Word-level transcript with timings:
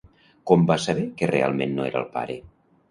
Com 0.51 0.63
va 0.71 0.77
saber 0.85 1.03
que 1.21 1.31
realment 1.33 1.77
no 1.79 1.87
era 1.91 2.05
el 2.05 2.11
pare? 2.19 2.43